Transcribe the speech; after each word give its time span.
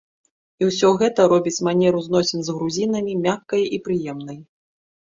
І 0.63 0.69
ўсё 0.69 0.89
гэта 1.01 1.25
робіць 1.35 1.63
манеру 1.69 2.03
зносін 2.07 2.39
з 2.49 2.59
грузінамі 2.59 3.13
мяккай 3.25 3.63
і 3.77 3.85
прыемнай. 3.89 4.39